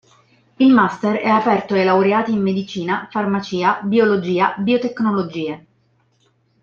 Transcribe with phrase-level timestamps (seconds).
[0.57, 5.65] Il Master è aperto ai laureati in Medicina, Farmacia, Biologia, Biotecnologie.